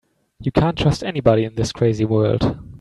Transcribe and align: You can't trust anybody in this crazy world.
You 0.39 0.51
can't 0.51 0.75
trust 0.75 1.03
anybody 1.03 1.43
in 1.43 1.53
this 1.53 1.71
crazy 1.71 2.05
world. 2.05 2.57